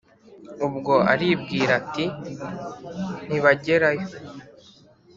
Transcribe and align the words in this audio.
Ubwo 0.65 0.93
aribwira 1.11 1.71
ati: 1.81 2.05
"Ntibagerayo 3.27 4.07